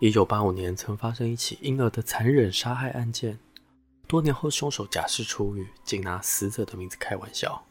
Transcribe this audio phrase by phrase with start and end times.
[0.00, 3.38] 一九八五年曾发生一起婴儿的残忍杀害案件，
[4.06, 7.64] 多年后凶手假释出狱，竟拿死者的名字开玩笑。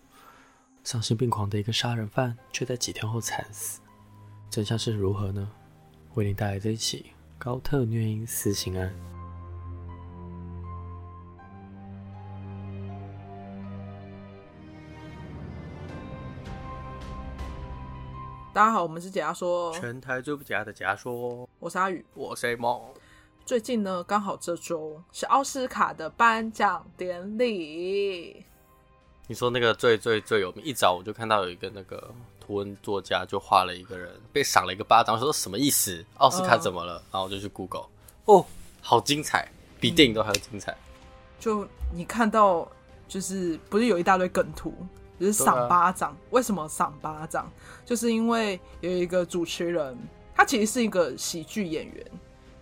[0.84, 3.80] 丧心病狂的一个杀人犯，却在几天后惨死，
[4.50, 5.52] 真相是如何呢？
[6.16, 7.08] 为您带来这一起
[7.38, 8.94] 高特虐婴死刑案。
[18.54, 21.50] 大家好，我们是解压说，全台最不假的解压说。
[21.58, 22.80] 我是阿宇，我是 A 梦。
[23.48, 28.46] 最近呢，刚好这周是奥斯卡的颁奖典礼。
[29.26, 36.06] 你说那个最最最有名，一早我就看到有一个那个图文作家就画了一个人被赏了一个巴掌，我说什么意思？
[36.18, 36.98] 奥斯卡怎么了？
[36.98, 37.88] 呃、然后我就去 Google，
[38.26, 38.46] 哦，
[38.82, 40.72] 好精彩，比电影都还要精彩。
[40.74, 40.78] 嗯、
[41.40, 42.72] 就你看到，
[43.08, 44.72] 就是不是有一大堆梗图？
[45.20, 47.50] 就是赏巴掌，啊、为什么赏巴掌？
[47.86, 49.98] 就是因为有一个主持人，
[50.36, 52.06] 他其实是一个喜剧演员，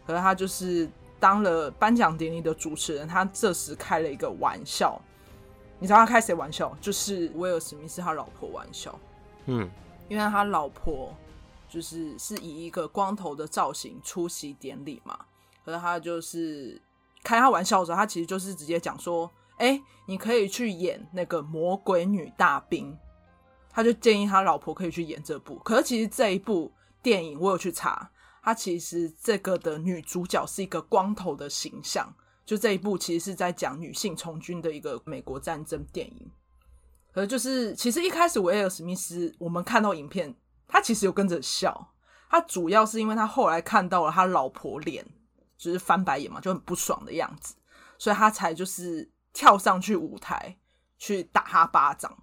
[0.05, 0.87] 可是他就是
[1.19, 3.07] 当了颁奖典礼的主持人。
[3.07, 5.01] 他这时开了一个玩笑，
[5.79, 6.77] 你知道他开谁玩笑？
[6.81, 8.93] 就是威尔史密斯他老婆玩笑。
[9.45, 9.67] 嗯，
[10.09, 11.15] 因为他老婆
[11.69, 15.17] 就是是以一个光头的造型出席典礼嘛，
[15.65, 16.79] 可是他就是
[17.23, 19.31] 开他玩笑的时候，他其实就是直接讲说。
[19.57, 22.97] 哎、你可以去演那个魔鬼女大兵，
[23.69, 25.55] 他就建议他老婆可以去演这部。
[25.59, 26.71] 可是其实这一部
[27.03, 28.09] 电影我有去查，
[28.41, 32.11] 他其实这个的女主角是一个光头的形象。
[32.43, 36.31] 就这一部其实是在讲女性从军的一个美国战争电影。
[37.13, 40.35] 可是就是其实一开始威尔史密斯，我们看到影片，
[40.67, 41.93] 他其实有跟着笑。
[42.29, 45.05] 他主要是因为他后来看到了他老婆脸，
[45.55, 47.53] 就是翻白眼嘛，就很不爽的样子，
[47.99, 49.10] 所以他才就是。
[49.33, 50.57] 跳上去舞台
[50.97, 52.15] 去打他巴掌，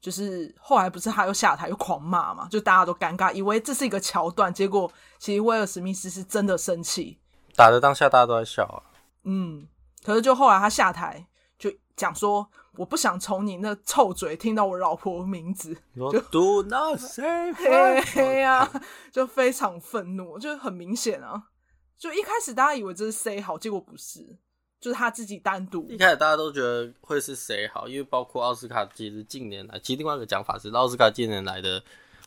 [0.00, 7.18] 就是后来不是他又下台又狂骂嘛，就大家都尴尬，以为这是一个桥段，结果其实威尔史密斯是真的生气，
[7.54, 8.82] 打的当下大家都在笑啊。
[9.24, 9.66] 嗯，
[10.04, 11.26] 可是就后来他下台
[11.58, 18.70] 就讲说，我不想从你那臭嘴听到我老婆名字，就 Do not say 嘿嘿呀，
[19.10, 21.48] 就非常愤怒，就很明显啊，
[21.96, 24.38] 就一开始大家以为这是 say 好，结果不是。
[24.80, 25.86] 就是他自己单独。
[25.88, 31.82] 一开始大家都觉得会是谁好，因为包括奥斯卡，其实近年来，其实另外一个讲法是，奥斯卡近年来的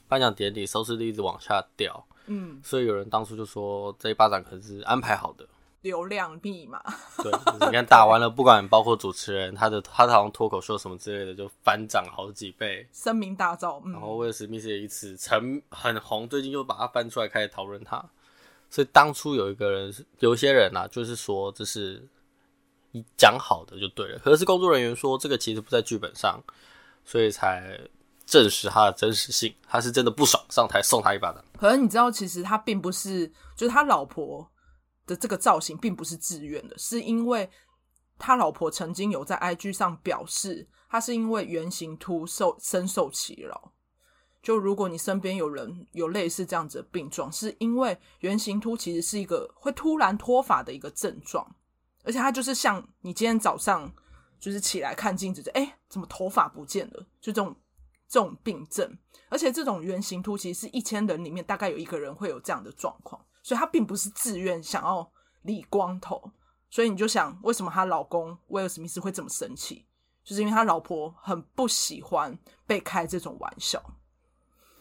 [0.08, 2.06] 颁奖典礼收视率一直往下掉。
[2.26, 5.48] 嗯，所以有人当初就说这一巴掌可能是安排好的，
[5.82, 6.82] 流量密码。
[7.24, 13.82] 对，就是、你看打完了， 不管包括主持人，他的他好像脱口秀什么之类的，就翻涨好几倍，声名大噪。
[13.86, 18.04] 嗯、然后威尔史密斯也因此成很红，最近又把他翻出来开始讨论他。
[18.70, 22.06] 所以当初有一个人，有些人啊，就是说这是。
[22.92, 26.42] 你讲好的就对了，可是工作人员说这个其实不在剧本上，
[27.06, 27.80] 所以才
[28.26, 29.54] 证实他的真实性。
[29.68, 31.44] 他是真的不爽，上台送他一巴掌。
[31.58, 34.52] 可是你知道，其实他并不是，就是他老婆
[35.08, 37.50] 的这个造型并不是自愿的，是因为
[38.20, 43.72] 他老婆曾经有在 IG 上表示，他是因为圆形秃受深受其扰。
[44.44, 51.56] 就如果你身边有人有类似这样子的病状，是因为圆形秃其实是一个会突然脱发的一个症状。
[52.04, 53.92] 而且他就是像你今天早上
[54.40, 57.06] 就是起来看镜子，就哎，怎么头发不见了？
[57.20, 57.56] 就这种
[58.08, 58.98] 这种病症。
[59.30, 65.12] 而且这种圆形秃其实是一千人里面大概有一个人会有这样的状况，所以他并不是自愿想要
[65.44, 66.32] 理光头。
[66.70, 69.86] 所以你就想，为什么她老公威尔史密斯会这么生气？
[70.24, 72.38] 就是因为他老婆很不喜欢
[72.68, 73.84] 被开这种玩笑。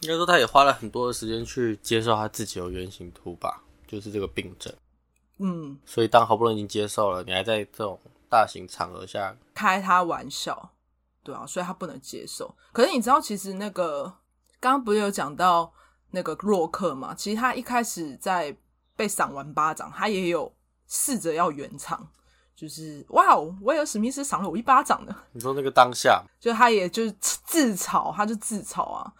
[0.00, 4.72] 应该说，他也花了很多的时间去接受他自己有圆形秃吧，就是这个病症。
[5.42, 10.70] 嗯，所以当好不容易已经接受了，你还在这种大型场合下开他玩笑，
[11.22, 12.54] 对啊，所以他不能接受。
[12.72, 14.04] 可是你知道，其实那个
[14.60, 15.72] 刚刚不是有讲到
[16.10, 17.14] 那个洛克嘛？
[17.14, 18.54] 其实他一开始在
[18.94, 20.52] 被赏完巴掌，他也有
[20.86, 22.06] 试着要圆场，
[22.54, 25.16] 就是哇哦，威尔史密斯赏了我一巴掌呢。
[25.32, 29.10] 你说那个当下，就他也就是自嘲，他就自嘲啊。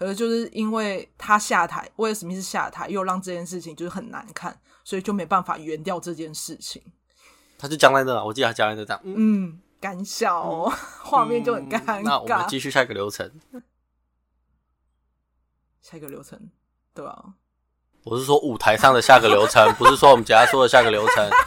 [0.00, 4.58] 可是就是因为他下台，威尔史密斯下台，又让这件事情就是很难看。
[4.82, 6.82] 所以就没办法圆掉这件事情。
[7.58, 9.00] 他就僵在那，我记得他僵在那这样。
[9.04, 10.72] 嗯，干笑哦，
[11.02, 12.02] 画、嗯、面就很尴尬。
[12.02, 13.30] 那我们继续下一个流程。
[15.82, 16.50] 下一个流程，
[16.94, 17.34] 对吧、啊？
[18.04, 21.30] 我是说舞台上的下个流程，不是说我们家说的下个流程。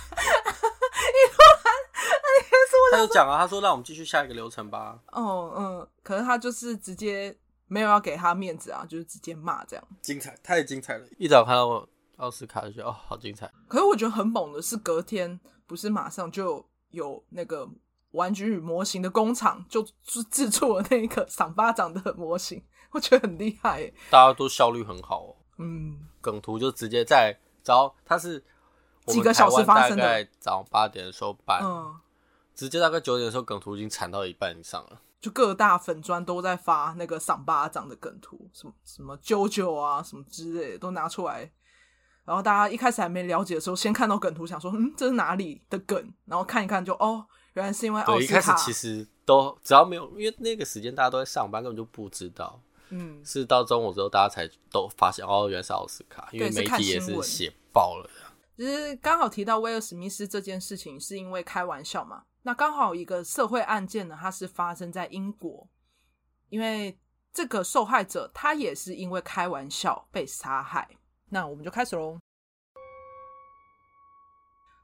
[2.92, 5.00] 他就讲啊，他说让我们继续下一个流程吧。
[5.12, 7.36] 哦，嗯，可是他就是直接
[7.74, 9.88] 没有要给他面子啊，就是直接骂这样。
[10.02, 11.08] 精彩，太精彩了！
[11.18, 11.88] 一早看到。
[12.18, 13.52] 奥斯卡就觉得哦，好精彩！
[13.68, 17.68] 可是我觉得很猛的是，隔天不是马上就有那个
[18.12, 19.84] 玩具与模型的工厂就
[20.30, 23.94] 制作了那个赏巴掌的模型， 我觉得很厉害耶。
[24.12, 25.36] 大家都效率很好哦。
[25.58, 28.42] 嗯，梗图就直接在，早，它是
[29.08, 30.04] 几个小时发生的。
[30.04, 31.96] 大概早上八点的时候办，嗯，
[32.54, 35.02] 直接大概九点的时候，梗图已经产到一半以上了。
[35.24, 41.50] 就各大粉砖都在发那个赏巴掌的梗图，什么什么啾啾啊，什么之类的都拿出来。
[42.26, 46.14] 然后大家一开始还没了解的时候，先看到梗图，想说嗯，这是哪里的梗？
[46.26, 48.18] 然后看一看就哦，原来是因为奥斯卡。
[48.18, 52.62] 对，一开始其实都只要没有，因为那个时间大家都在上班，根本就不知道。
[52.90, 58.10] 嗯，是到中午之后，大家才都发现哦，原来是奥斯卡，因为媒体也是写爆了。
[58.58, 62.24] 其实刚好提到威尔史密斯这件事情，是因为开玩笑嘛。
[62.46, 65.68] 那刚好一个社会案件呢，它是发生在英国，
[66.50, 67.00] 因为
[67.34, 70.88] 这个受害者他也是因为开玩笑被杀害。
[71.30, 72.20] 那我们就开始喽，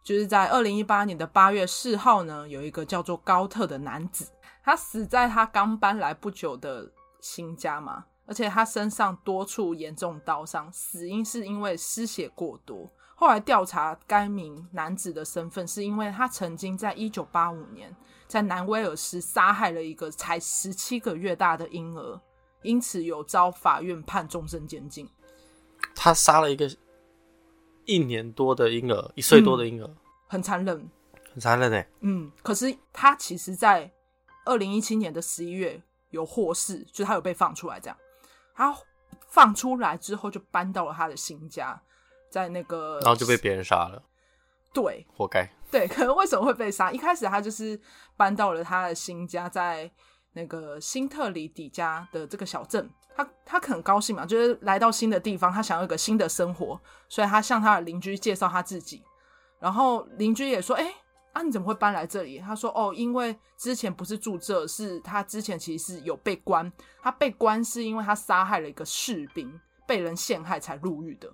[0.04, 4.32] 就是在二零一八年的八月四号呢，有一个叫做高特的男子，
[4.64, 12.90] 他死在他刚搬来不久的新家嘛，而且他身上多处严重刀伤，死因是因为失血过多。
[13.19, 17.94] 后来调查该名男子的身份，是因为他曾经在一九八五年
[18.30, 22.21] 在南威尔斯杀害了一个才十七个月大的婴儿，
[22.62, 25.06] 因此有遭法院判终身监禁。
[25.94, 26.74] 他杀了一个
[27.83, 29.95] 一年多的婴儿，一岁多的婴儿，嗯、
[30.25, 30.89] 很残忍，
[31.33, 31.86] 很残忍诶。
[32.00, 33.92] 嗯，可是他其实在
[34.45, 37.98] 二零一七年的十一月有获释，就是他有被放出来，这样
[38.56, 38.74] 他
[39.27, 41.77] 放出来之后就搬到了他的新家。
[42.30, 44.02] 在那个，然后就被别人杀了，
[44.74, 45.50] 对，活该。
[45.72, 46.92] 对，可能为什么会被杀？
[46.92, 47.80] 一开始他就是
[48.18, 49.90] 搬到了他的新家，在
[50.34, 59.04] 那个新特里底加的这个小镇，他他很高兴嘛，就是来到新的地方，他想要一个新的生活，所以他向他的邻居介绍他自己，
[59.60, 60.92] 然后邻居也说：“哎，
[61.34, 66.72] 啊你怎么会搬来这里？”他说：“哦，因为之前不是住这，是他之前其实是有被关，
[67.02, 71.31] 他被关是因为他杀害了一个士兵，被人陷害才入狱的。”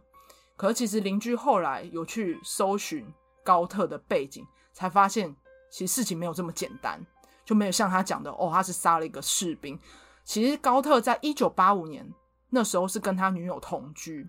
[0.57, 3.05] 可是其实邻居后来有去搜寻
[3.43, 5.35] 高特的背景，才发现
[5.69, 7.05] 其实事情没有这么简单，
[7.43, 9.77] 就没有像他讲的哦，他是杀了一个士兵。
[10.23, 12.09] 其实高特在一九八五年
[12.49, 14.27] 那时候是跟他女友同居，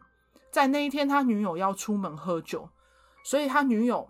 [0.51, 2.69] 在那一天他女友要出门喝酒，
[3.23, 4.09] 所以他女友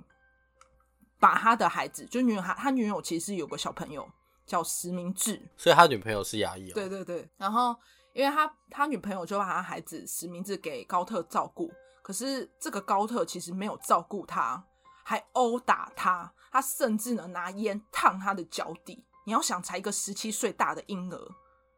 [1.20, 4.08] 把他的孩子，就女友他他女友其实有个小朋友
[4.46, 6.74] 叫石明智，所以他女朋友是牙医哦。
[6.74, 7.76] 对对对，然后
[8.14, 11.70] 因为他他女朋友就把他孩子石明智给高特照顾。
[12.06, 14.62] 可是这个高特其实没有照顾他，
[15.02, 19.04] 还殴打他，他甚至呢拿烟烫他的脚底。
[19.24, 21.28] 你要想，才一个十七岁大的婴儿，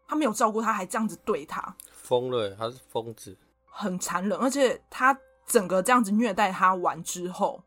[0.06, 3.34] 他没有照顾他，还这样子对他，疯了，他是疯子，
[3.70, 4.38] 很残忍。
[4.38, 7.64] 而且他整个这样子虐待他完之后，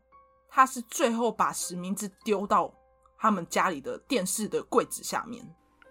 [0.48, 2.72] 他是最后把实名制丢到
[3.18, 5.44] 他们家里的电视的柜子下面。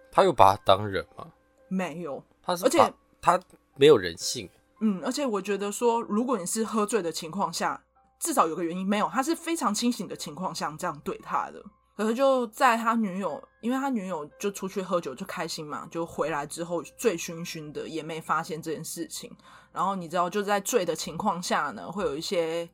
[0.09, 1.27] 他有把他当人吗？
[1.67, 3.37] 没有，他是，而且他
[3.75, 4.49] 没有人性。
[4.81, 7.81] 嗯，而且我觉得说，如果你是喝醉的情况下，
[8.19, 11.63] 至少有个原因没有，他是非常清醒的情况下这样对他的。
[11.95, 19.31] 可是就在他女友，因为他女友就出去喝酒就开心嘛，就回来之后醉醺醺的，也没发现这件事情。
[19.71, 22.67] 然后你知道，就在醉的情况下呢，会有一些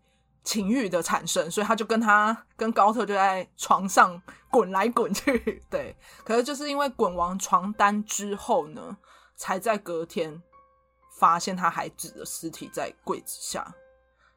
[0.45, 5.61] 情欲的产生，所以他就跟他跟高特就在床上滚来滚去。
[5.69, 5.93] 对，
[6.23, 8.95] 可是就是因为滚完床单之后呢，
[9.35, 10.41] 才在隔天。
[11.17, 13.73] 发现他孩子的尸体在柜子下，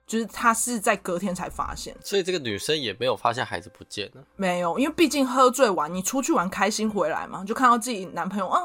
[0.06, 4.24] 就是他是在隔天才发现，所以这个女生也没有发现孩子不见了。
[4.36, 8.60] 没有，因为毕竟喝醉完，你出去玩开心回来嘛，就看到自己男朋友啊，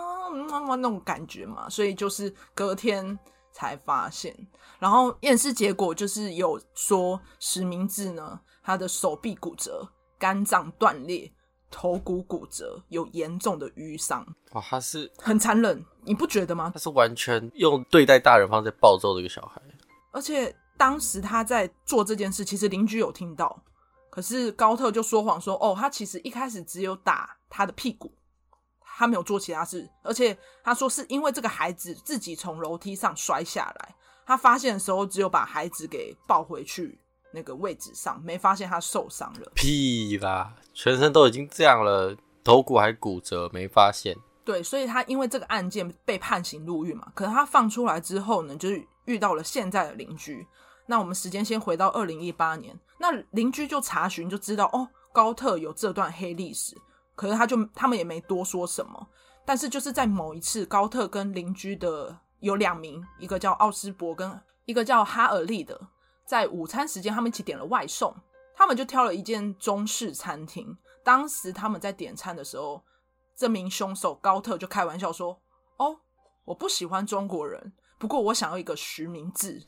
[0.49, 3.17] 妈妈那种感觉嘛，所以就是隔天
[3.51, 4.35] 才发现。
[4.79, 9.87] 然后验尸结果就是有说石明志呢，他的手臂骨折，
[10.17, 11.31] 肝脏断裂。
[11.75, 14.25] 头骨骨折，有严重的瘀伤。
[14.53, 16.71] 哇，他是很残忍，你不觉得吗？
[16.73, 19.61] 他是完全用对待大人方式暴揍的一个小孩。
[20.11, 23.61] 而且当时他在做这件事，其实邻居有听到，
[24.09, 28.09] 可是高特就说谎说：“哦，他其实一开始只有打他的屁股，
[28.79, 29.85] 他没有做其他事。
[30.01, 36.97] 而且他说是因为这个孩子自己从楼梯上摔下来，他发现的时候只有把孩子给抱回去。”
[37.35, 44.15] 那个位置上没发现他受伤了，屁啦，全身都已经这样了，头骨还骨折，没发现。
[44.43, 47.11] 对，所以他因为这个案件被判刑入狱嘛。
[47.13, 50.47] 可是他放出来之后呢，就是遇到了现在的邻居。
[50.87, 56.75] 那我们时间先回到二零一八年，那邻居就查询就知道哦，高特有这段黑历史。
[57.15, 59.07] 可是他就他们也没多说什么。
[59.45, 65.79] 但是就是在某一次，高特跟邻居的有两名，一个叫奥斯伯，跟一个叫哈尔利的。
[66.25, 68.15] 在午餐时间，他们一起点了外送。
[68.57, 70.77] 他们就挑了一间中式餐厅。
[71.03, 72.81] 当时他们在点餐的时候，
[73.35, 75.39] 这名凶手高特就开玩笑说
[75.77, 75.99] ：“哦，
[76.45, 79.61] 我不喜欢中国人，不过我想要一个实名制。”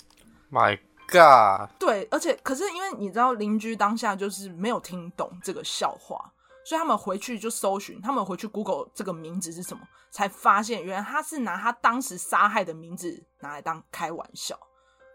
[0.49, 0.79] My
[1.11, 1.69] god！
[1.77, 6.33] 对，而且可是因为你知道邻居当下就是没有听懂这个笑话，
[6.63, 14.57] 所以他们回去就搜寻，他们回去 Google 这个名字是什么，才发现原来他是拿他当时杀害的名字拿来当开玩笑。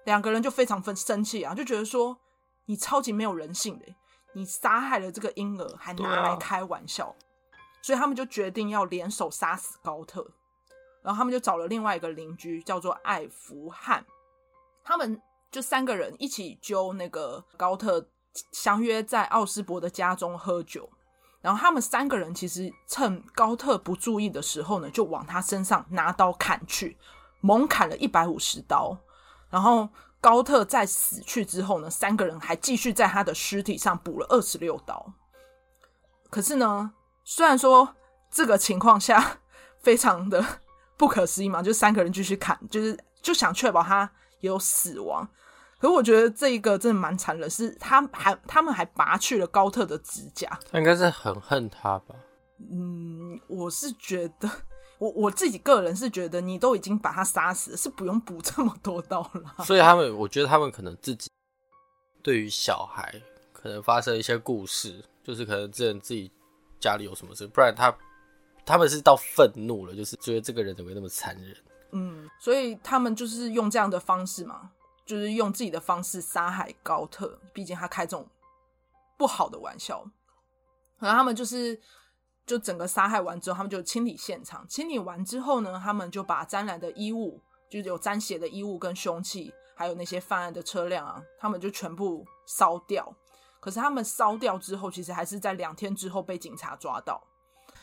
[0.05, 2.19] 两个人就非常分生气啊，就觉得说
[2.67, 3.87] 你超级没有人性的，
[4.33, 7.15] 你杀害了这个婴儿还拿来开玩笑，啊、
[7.81, 10.27] 所以他们就决定要联手杀死高特。
[11.03, 14.05] 然后他们就找了另外一个邻居叫做艾弗汉，
[14.85, 18.07] 他们就三个人一起揪那个高特
[18.53, 20.89] 相约在奥斯伯的家中喝酒。
[21.41, 26.97] 然后他们三个人其实趁高特不注意的时候呢，就往他身上拿刀砍去，
[27.41, 28.97] 猛砍了一百五十刀。
[29.53, 29.87] 然后
[30.19, 35.13] 高特在死去之后呢，三个人还继续在他的尸体上补了二十六刀。
[36.31, 36.91] 可是呢，
[37.23, 37.95] 虽然说
[38.31, 39.39] 这个情况下
[39.83, 40.43] 非常的
[40.97, 45.29] 不可思议嘛，就三个人继续砍，就是就想确保他有死亡。
[45.79, 50.49] 可是我觉得这一个真的蛮残忍，是他还他们还拔去了高特的指甲。
[50.71, 52.15] 他应该是很恨他吧？
[52.71, 54.49] 嗯，我是觉得。
[55.03, 59.65] 我我自己个人是觉得，你都已经把他杀死了，是不用补这么多刀了。
[59.65, 61.29] 所以他们，我觉得他们可能自己
[62.23, 63.21] 对于小孩
[63.53, 66.31] 可能发生一些故事，就是可能之前自己
[66.79, 67.93] 家里有什么事，不然他
[68.65, 71.57] 他们是到愤怒了，就是觉得这个人怎么那么残忍。
[71.91, 74.71] 嗯，所以他们就是用这样的方式嘛，
[75.05, 78.25] 就是用自己的方式杀害高特，毕竟他开这种
[79.19, 80.09] 不好的玩笑，
[81.01, 81.81] 然后他们就是。
[82.53, 84.63] 就整个杀害完之后，他们就清理现场。
[84.69, 87.41] 清理完之后呢，他们就把沾染的衣物，
[87.71, 93.11] 就是有沾血的衣物跟凶器，还有那些犯案的车辆啊，他们就全部烧掉。
[93.59, 97.23] 可是他们烧掉之后，其实还是在两天之后被警察抓到。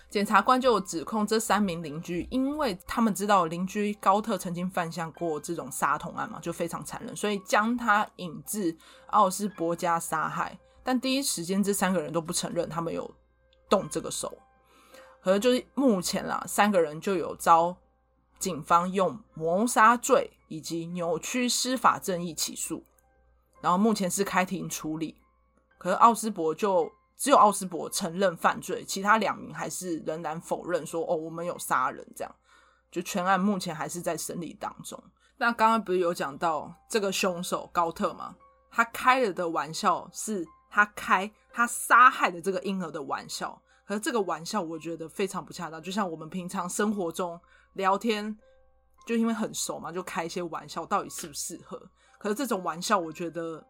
[0.08, 10.60] 检察官就指控这三名邻居，因为他们知道邻居高特曾经犯下过这种杀童案嘛，就非常残忍，所以将他引至奥斯伯家杀害。
[10.84, 13.10] 但第一时间，这三个人都不承认他们有
[13.68, 14.38] 动这个手。
[15.22, 17.76] 可是就是目前啦，三个人就有遭
[18.38, 22.84] 警方用谋杀罪以及扭曲司法正义起诉，
[23.62, 25.16] 然后目前是开庭处理。
[25.78, 32.36] 可是奥斯伯就只有奥斯伯承认犯罪，其他两名还是仍然否认说哦，我们有杀人这样。
[32.92, 35.02] 就全案目前还是在审理当中。
[35.38, 38.36] 那刚刚不是有讲到这个凶手高特吗？
[38.72, 43.62] 他开了的玩笑是他开他杀害的这个婴儿的玩笑。
[43.90, 45.82] 可是这个玩笑，我觉得非常不恰当。
[45.82, 47.42] 就像我们平常生活中
[47.74, 48.38] 聊天，
[49.08, 51.82] 就因为很熟嘛，就开一些玩笑，到底适不适合？
[52.20, 53.66] 可是这种玩笑，我觉得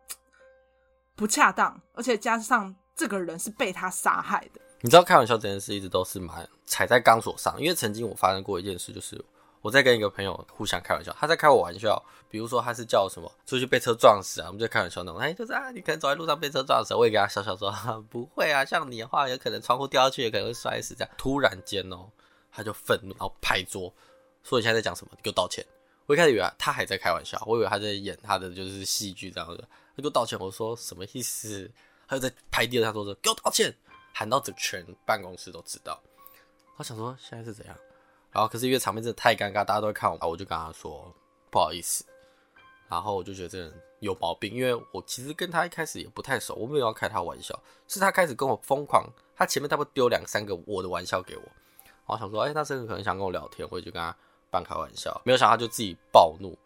[1.15, 4.59] 不恰当，而且加上这个人是被他杀害的。
[4.81, 9.23] 你知道，开玩笑这件事一直都是蛮踩在钢索上，因为曾经我发生过一件事，就是。
[9.61, 17.71] 我在跟一个朋友互相开玩笑，他在开我玩笑，比如说他是叫什么出去被车撞死啊，我们就开玩笑那种，哎，就是啊，你可能走在路上被车撞死，我也给他笑笑说，
[18.09, 21.13] 不会啊，像你的话，有可能窗户掉下去，也可能会摔死这样。
[21.17, 22.09] 突然间哦，
[22.51, 23.93] 他就愤怒，然后拍桌，
[24.43, 25.11] 说你现在在讲什么？
[25.21, 25.65] 给我道歉！
[26.05, 29.63] 我一开始以为他还在开玩笑，我以为他在演他的就是戏剧这样子，
[29.95, 31.69] 他给我道歉，我说什么意思？
[32.07, 33.75] 他就在拍第二下桌子，给我道歉，
[34.13, 36.01] 喊到整全办公室都知道。
[36.77, 37.75] 我想说现在是怎样？
[38.31, 41.11] 然后，可是因为场面真的太尴尬，大家都会看我，我就跟他说
[41.49, 42.05] 不好意思。
[42.87, 51.43] 然后我就觉得这人有毛病，因为我其实跟他一开始也不太熟，我没有要开他玩笑，是他开始跟我疯狂，他前面他不丢两三个我的玩笑给我，
[52.07, 54.15] 我想说，哎，他甚至可能想跟我聊天，我就跟他
[54.49, 56.57] 半开玩笑，没有想到他就自己暴怒，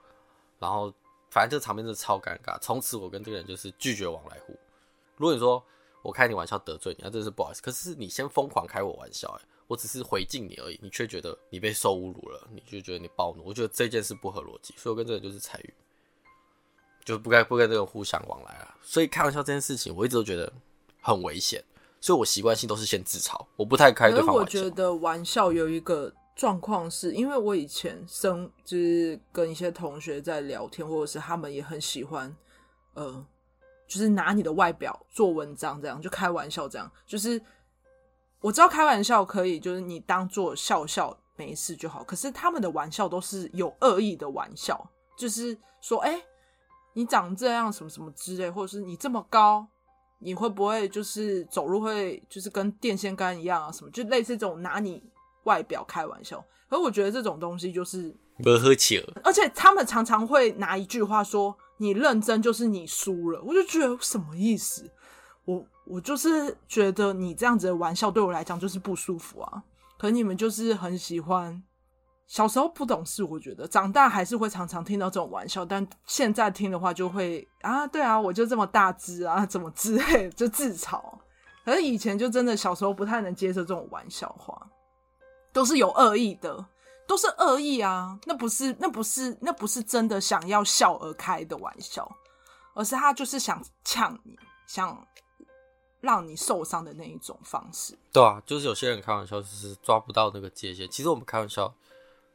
[0.60, 0.94] 然后
[1.30, 2.58] 反正这场面真的超尴尬。
[2.60, 4.58] 从此我跟这个人就是拒绝往来户。
[5.18, 5.62] 如果你说
[6.02, 7.62] 我开你玩笑得罪你，那真是不好意思。
[7.62, 9.46] 可是你先疯狂开我玩笑，哎。
[9.68, 13.44] 我只是回敬你而已，你却觉得你被受侮辱了，你就觉得你暴怒。
[13.46, 15.74] 我觉得这件事不合逻辑，所以我跟这个人就是彩玉，
[17.06, 18.76] 就不该不跟这个互相往来啊。
[18.82, 20.52] 所以开玩笑这件事情，我一直都觉得
[21.02, 21.64] 很危险，
[22.02, 24.42] 所以我习惯性都是先自嘲，我不太开对方玩笑。
[24.42, 32.36] 我觉得玩笑有一个状况是，因为我以前生就是跟一些同学在聊天，或者是他们也很喜欢，
[32.96, 33.26] 呃，
[33.88, 37.42] 就是拿你的外表做文章，这样就开玩笑，这样就是。
[38.44, 42.04] 我知道开玩笑可以，就是你当做笑笑没事就好。
[42.04, 44.86] 可是他们的玩笑都是有恶意的玩笑，
[45.18, 46.26] 就是说，哎、欸，
[46.92, 49.66] 你长这样什么什么之类，或者是你这么高，
[50.20, 53.72] 你会不会就是走路会就是跟电线杆一样啊？
[53.72, 55.02] 什么就类似这种拿你
[55.46, 56.44] 外表开玩笑。
[56.70, 64.92] 可是我觉得这种东西就是不喝酒，而且他们常常会拿一句话说：“你认真就是你输了。”我就觉得什么意思？
[65.46, 65.66] 我。
[65.86, 69.64] 我就是觉得你这样子的玩笑对我来讲就是不舒服啊，
[69.98, 71.62] 可你们就是很喜欢
[72.26, 81.02] 小时候不懂事，我觉得长大还是会常常听到这种玩笑，但现在听的话就会啊，对啊，我就这么大只啊，怎么之类就自嘲。
[81.66, 84.68] 可是以前就真的小时候不太能接受这种玩笑话，
[85.52, 86.66] 都是有恶意的，
[87.08, 92.10] 都是恶意啊，那不是那不是那不是真的想要笑而开的玩笑，
[92.74, 94.38] 而是他就是想呛你，
[94.68, 94.98] 想
[96.04, 97.98] 让你受伤的那一种方式。
[98.12, 100.86] 对啊，就是有些人开玩笑就是抓不到那个界限。
[100.90, 101.74] 其实我们开玩笑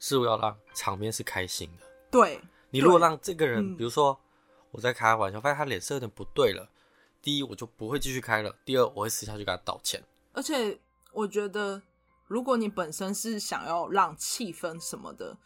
[0.01, 1.87] 是要让场面是开心的。
[2.11, 4.19] 对，你如果让这个人，嗯、比如说
[4.71, 6.67] 我在开玩笑，发现他脸色有点不对了。
[7.21, 8.57] 第一，我就不会继续开了。
[8.65, 10.03] 第二，我会私下去跟他道歉。
[10.33, 10.79] 而且，
[11.13, 11.83] 我觉得，
[12.27, 15.37] 如果你本身是想要让气氛什么的，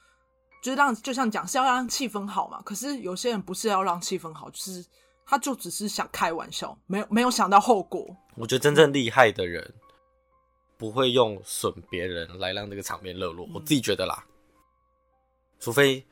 [0.62, 2.62] 就是让，就像讲是要让气氛好嘛。
[2.62, 4.84] 可是有些人不是要让气氛好，就是
[5.32, 8.06] 他就只是想开玩笑，没有没有想到后果。
[8.34, 9.74] 我觉得真正厉害的人
[10.76, 13.46] 不会用损别人来让这个场面热络。
[13.46, 14.22] 嗯、我自己觉得啦，
[15.58, 16.06] 除非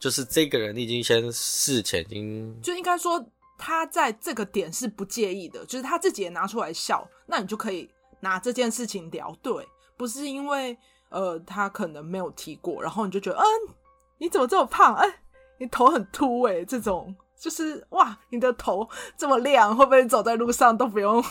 [0.00, 3.24] 就是这个人已经先事前已经就应该说。
[3.56, 7.88] 他在这个点是不介意的，就是他自己也拿出来笑，那你就可以
[8.18, 9.32] 拿这件事情聊。
[9.40, 9.64] 对，
[9.96, 10.76] 不是因为
[11.08, 13.46] 呃他可能没有提过，然后你就觉得，嗯，
[14.18, 14.96] 你怎么这么胖？
[14.96, 15.22] 哎，
[15.56, 21.22] 你头很秃哎，这种就是哇，你的头这么亮，会不会走在路上都不用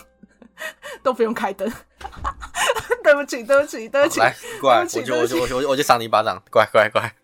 [1.02, 1.72] 都不用开灯？
[3.04, 7.16] 对不起，对不起，对不起，来，过来，我就我就我就我就赏你一巴掌，乖乖乖。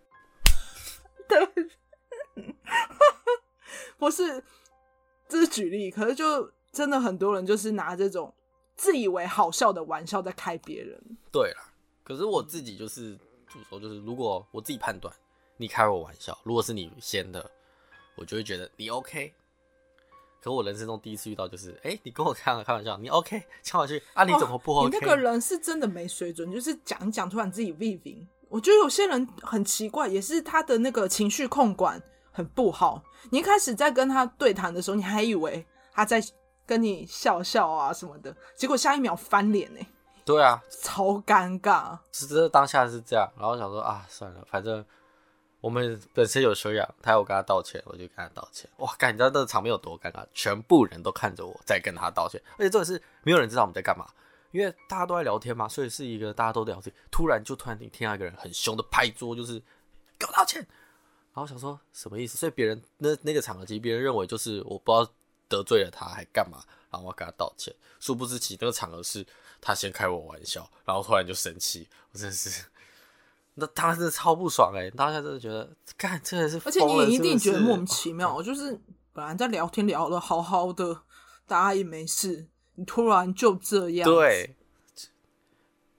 [1.27, 1.69] 对不起，
[3.97, 4.43] 不是。
[5.31, 8.33] 这是举例，可是就真的很多人就是拿这种
[8.75, 10.99] 自以为好笑的玩笑在开别人。
[11.31, 11.71] 对啦，
[12.03, 13.15] 可是我自己就是
[13.47, 15.13] 怎么说，就是如果我自己判断
[15.55, 17.47] 你开我玩笑，如果是你先的，
[18.19, 19.33] 我就会觉得你 OK。
[20.41, 24.23] 可我人生中第一次遇到就是，哎、欸，你跟我开开玩笑，你 OK，呛我去啊？
[24.23, 28.25] 你怎么不 OK？、哦、你那个人是真的没水准，就是讲一讲突然自己 viving。
[28.47, 33.03] 我觉得有些人很奇怪，也是他的那个情绪控管很不好。
[33.29, 36.23] 你一开始在跟他对谈的时候，你还以为他在
[36.65, 39.79] 跟你笑笑啊什么的，结果下一秒翻脸呢。
[40.25, 41.97] 对啊，超尴尬。
[42.13, 44.85] 是这当下是这样，然后想说啊，算了，反正
[45.61, 48.69] 我们本身有修养，他要我跟他道歉，我就跟他道歉。
[48.77, 50.25] 哇，干，你知道那个场面有多尴尬？
[50.33, 54.07] 全部人都看着我在跟他道歉，而且这是没有人知道我们在干嘛，
[54.51, 56.93] 因为大家都在聊天嘛，所以是一个大家都聊天。
[57.11, 59.59] 突然就突然听听到一个人很凶的拍桌，就是
[60.17, 60.65] 给我道歉。
[61.33, 62.37] 然后想说什么意思？
[62.37, 65.13] 所以别人那那个场合，其实别人认为就是我不知道
[65.47, 67.73] 得罪了他还干嘛，然后我要跟他道歉。
[67.99, 69.25] 殊不知其实那个场合是
[69.61, 72.65] 他先开我玩笑，然后突然就生气，我真的是，
[73.55, 74.91] 那当时超不爽哎、欸！
[74.91, 78.79] 当下真的觉得，干真的是，而且你也一定觉得莫名其妙，就是
[79.11, 81.01] 本来在聊天聊的好好的，
[81.45, 84.09] 大家也没事，你突然就这样。
[84.09, 84.55] 对，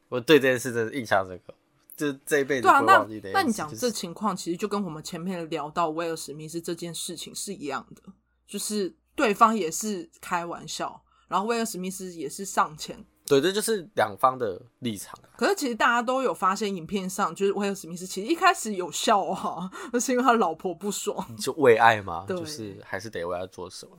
[0.09, 1.55] 我对这件事真的印象深刻。
[1.97, 8.03] 就这一辈子对啊，那那你讲这情况，其实就跟我们前面聊到威尔史密斯这件事情是一样的，
[8.47, 15.17] 就是对方也是开玩笑，然后威尔史密斯也是上前，对，这就是两方的立场。
[15.37, 23.97] 可是其实大家都有发现，影片上就是威尔史密斯其实一开始有笑啊，那 是因为他老婆不爽，就为爱嘛，就是还是得为他做什么。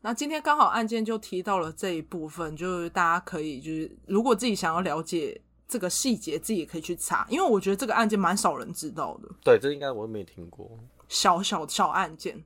[0.00, 5.40] 那今天刚好案件就提到了这一部分，就是大家可以就是如果自己想要了解。
[5.68, 9.28] 这个细节自己也可以去查，因为我觉得这个案件蛮少人知道的。
[9.42, 10.70] 对，这应该我也没听过。
[11.08, 12.44] 小小小案件。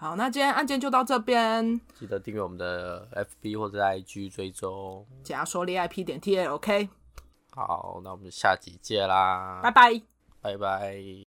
[0.00, 1.78] 好，那今天案件就到这边。
[1.98, 3.06] 记得订阅我们的
[3.42, 5.06] FB 或者 IG 追踪。
[5.22, 6.88] 假说 VIP 点 TL，OK。
[7.50, 9.60] 好，那我们下集见啦。
[9.62, 10.00] 拜拜。
[10.40, 10.96] 拜拜。